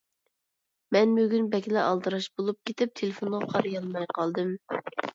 [0.97, 4.55] مەن بۈگۈن بەكلا ئالدىراش بولۇپ كېتىپ، تېلېفونغا قارىيالماي قالدىم.